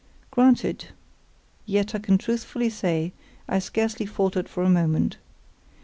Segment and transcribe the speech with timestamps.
[0.31, 0.85] Granted;
[1.67, 3.13] yet I can truthfully say
[3.47, 5.17] I scarcely faltered for a moment.